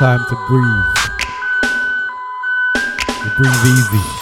time 0.00 0.24
to 0.30 0.36
breathe. 0.48 1.10
You 3.22 3.30
breathe 3.36 3.66
easy. 3.66 4.19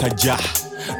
Ng'omusajja 0.00 0.36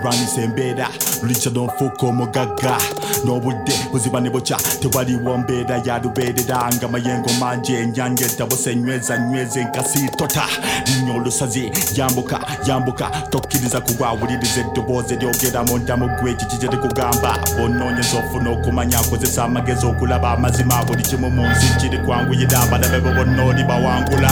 lwanisa 0.02 0.40
embeera 0.42 0.88
lulica 1.22 1.50
n'onfuuka 1.50 2.06
omugagga 2.06 2.76
n'obudde 3.24 3.72
buziba 3.92 4.20
ne 4.20 4.30
bukya 4.30 4.56
tewaliwo 4.80 5.38
mbeera 5.38 5.80
ya 5.84 5.98
lubeerera 5.98 6.70
nga 6.74 6.88
mayengo 6.88 7.30
mangi 7.40 7.74
enyanja 7.74 8.26
etabuse 8.26 8.74
nyweza 8.76 9.18
nyweza 9.18 9.60
enkasi 9.60 10.08
tota 10.18 10.44
linya 10.86 11.14
olusazi 11.14 11.72
yambuka 11.96 12.40
yambuka. 12.66 13.10
Tokkiriza 13.30 13.80
kugwa 13.80 14.12
wuliriza 14.12 14.60
eddoboozi 14.60 15.14
eryogera 15.14 15.64
mu 15.64 15.78
ndamu 15.78 16.08
gwe. 16.20 16.34
Kiki 16.34 16.56
kye 16.58 16.68
tekugamba? 16.68 17.38
Bw'onoonyeza 17.56 18.18
ofuna 18.18 18.50
okumanya 18.50 18.98
akozesa 18.98 19.44
amagezi 19.44 19.86
okulaba 19.86 20.32
amazima. 20.32 20.84
Buli 20.84 21.02
kimu 21.02 21.30
mu 21.30 21.42
nsi 21.50 21.66
kiri 21.80 21.98
kwanguyira. 21.98 22.60
Abalabe 22.62 23.00
bo 23.00 23.10
bonna 23.12 23.44
oli 23.44 23.64
bawangula 23.64 24.30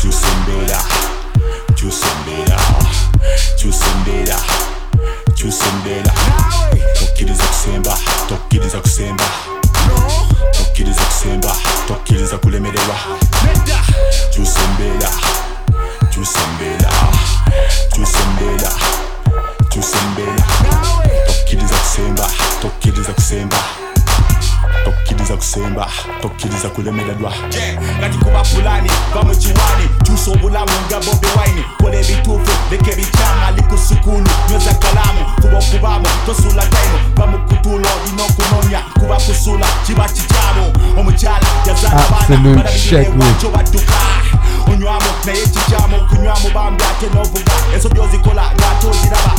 kyusa 0.00 0.26
embeera 0.32 0.78
kyusa 1.74 2.09
kulemererwa 26.80 27.32
ngati 27.98 28.18
kuba 28.18 28.44
fulani 28.44 28.90
va 29.14 29.22
mu 29.22 29.36
kiwani 29.36 29.88
kyusa 30.02 30.30
obulamu 30.30 30.72
nga 30.86 31.00
bobi 31.00 31.28
wine 31.36 31.64
kola 31.80 31.96
ebituufu 32.00 32.52
leka 32.70 32.90
ebikyama 32.92 33.46
ali 33.46 33.62
ku 33.62 33.78
sukulu 33.78 34.28
nyweza 34.50 34.74
kalamu 34.74 35.20
kuba 35.40 35.58
okubaamu 35.58 36.06
tosula 36.26 36.62
taimu. 36.66 36.98
Va 37.16 37.26
mu 37.26 37.38
kutuula 37.48 37.88
olina 37.96 38.22
okunoonya 38.22 38.80
kuba 39.00 39.16
kusula 39.16 39.66
kiba 39.86 40.08
kikyamu 40.08 40.72
omukyala 41.00 41.46
yazaala 41.66 42.04
baana 42.10 42.68
shaggy. 42.68 43.10
Balabirirewajo 45.26 45.26
badduka 45.26 45.26
onywamu 45.26 45.26
naye 45.26 45.46
kikyamu 45.46 46.08
kunywamu 46.08 46.50
bambi 46.54 46.84
ate 46.84 47.06
n'ovuga 47.14 47.52
ensobi 47.74 48.00
ozikola 48.00 48.42
ng'ate 48.42 48.86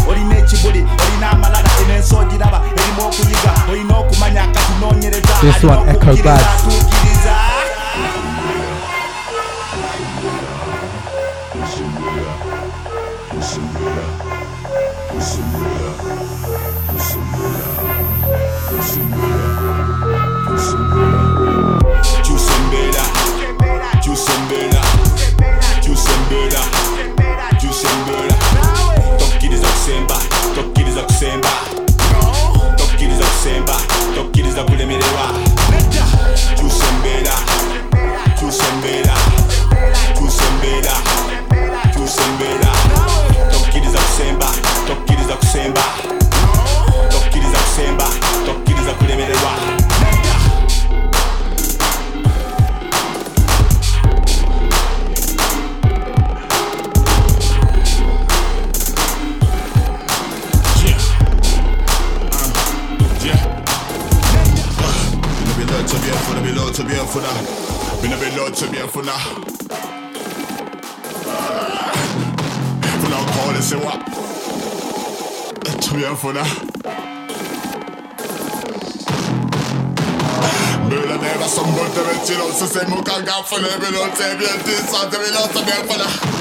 olina 0.09 0.37
ekibuli 0.37 0.79
olina 0.79 1.31
amalala 1.31 1.69
eno 1.81 1.93
ensi 1.93 2.15
ogiraba 2.15 2.61
erimu 2.79 3.01
okuyiga 3.07 3.51
olina 3.71 3.97
okumanya 3.97 4.47
kati 4.47 4.73
noonyereza 4.79 5.33
This 5.41 5.55
alina 5.55 5.77
one, 5.77 5.91
Echo 5.91 5.99
okukkiriza 5.99 6.33
atuukiriza 6.33 7.50
tokkiriza 34.51 34.63
kulemererwa 34.63 35.25
kyusa 35.43 35.50
funa. 76.21 76.43
Bula 80.89 81.15
neva 81.15 81.47
som 81.47 81.65
bolte 81.75 82.01
med 82.07 82.27
chilo 82.27 82.51
så 82.59 82.67
se 82.67 82.87
mo 82.87 83.03
kan 83.03 83.25
ga 83.25 83.43
funa 83.49 83.67
bilot 83.79 84.17
bien 84.39 84.59
till 84.65 84.87
så 84.91 84.97
det 85.11 85.17
bien 85.65 85.83
funa. 85.89 86.05
Bilot 86.05 86.40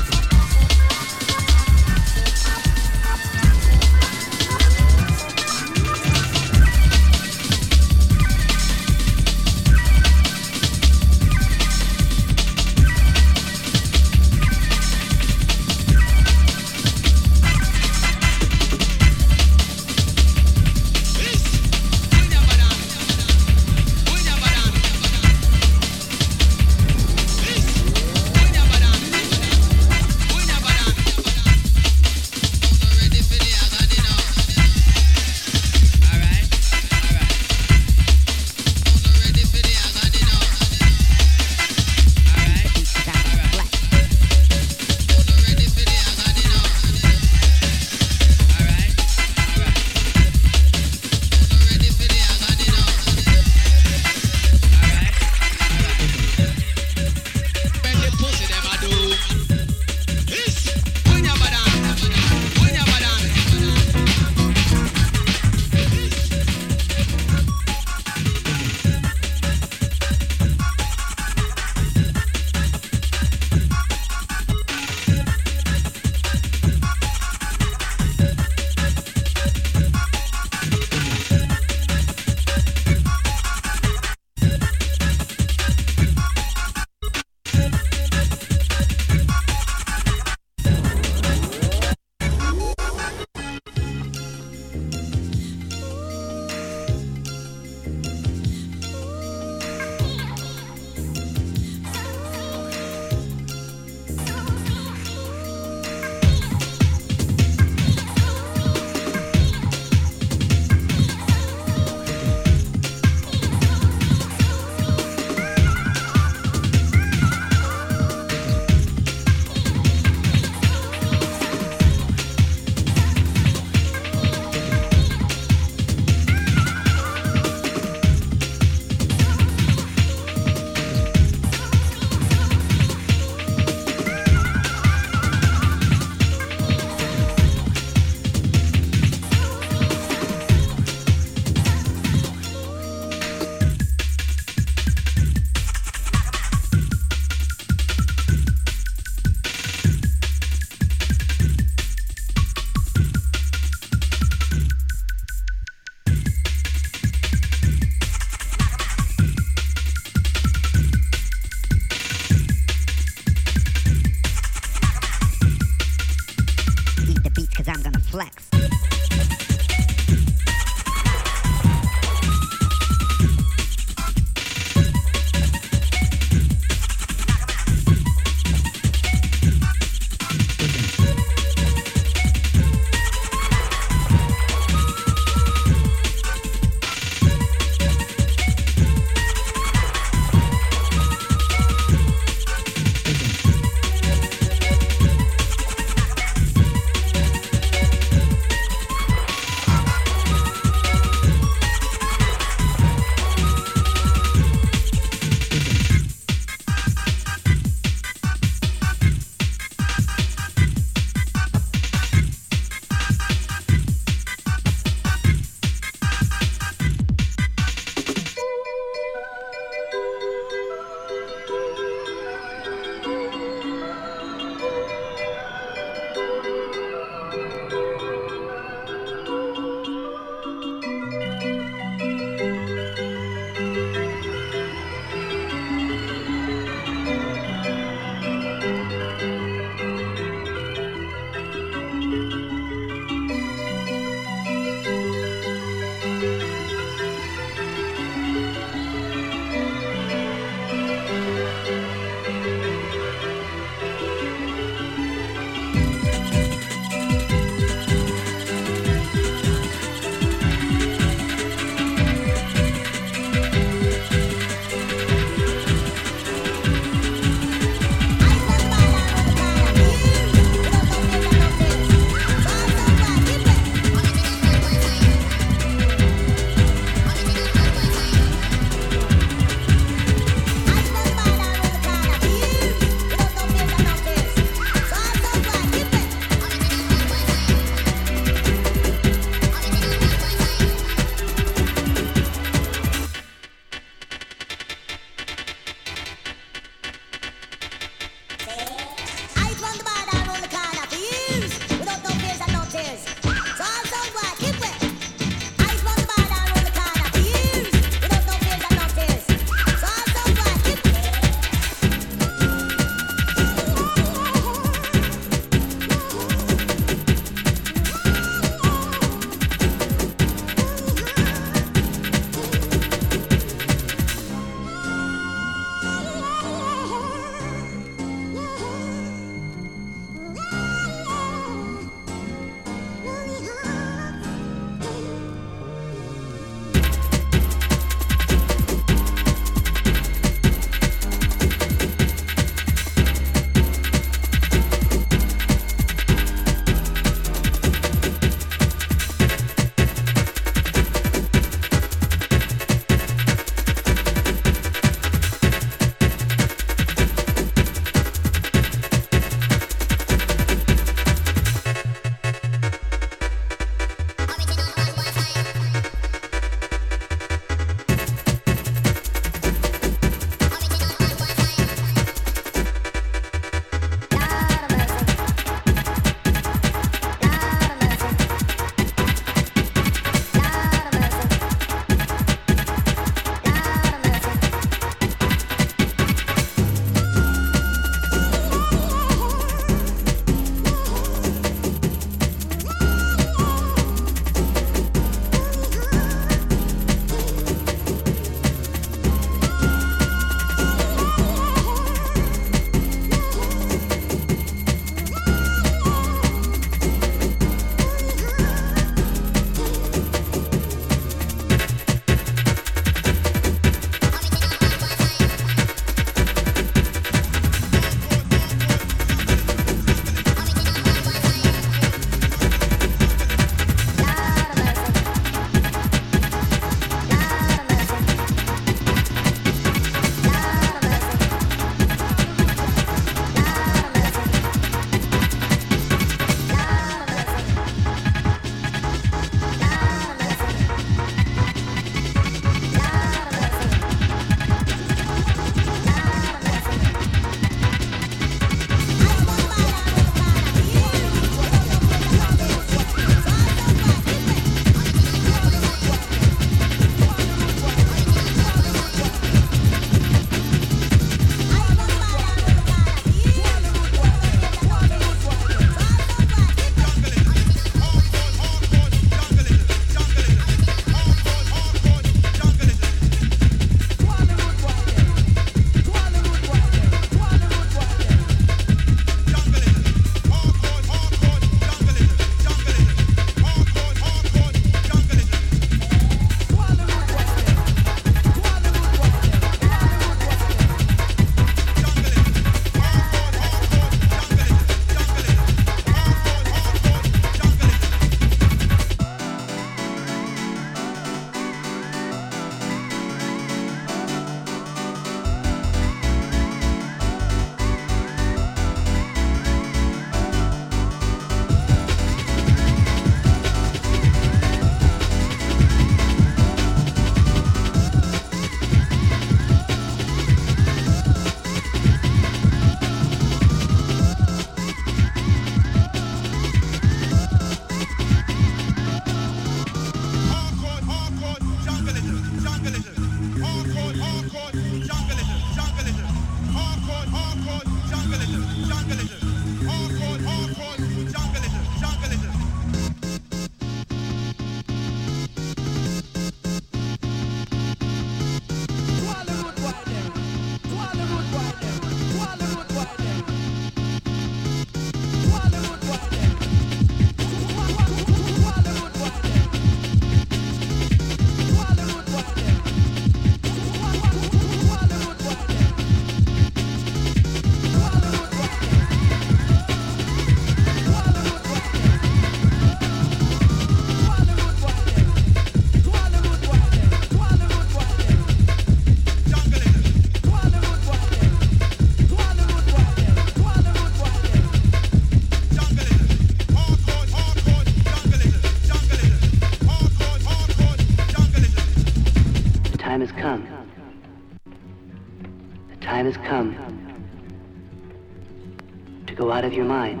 out 599.42 599.48
of 599.48 599.54
your 599.54 599.64
mind. 599.64 600.00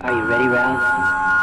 Are 0.00 0.12
you 0.12 0.22
ready, 0.22 0.46
Ralph? 0.46 1.37